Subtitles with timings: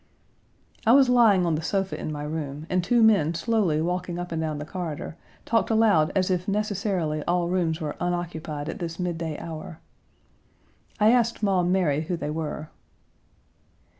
[0.83, 4.31] I was lying on the sofa in my room, and two men slowly walking up
[4.31, 8.97] and down the corridor talked aloud as if necessarily all rooms were unoccupied at this
[8.99, 9.79] midday hour.
[10.99, 12.71] I asked Maum Mary who they were.